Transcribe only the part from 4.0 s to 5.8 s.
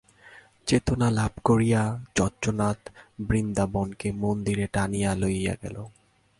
মন্দিরে টানিয়া লইয়া গেল।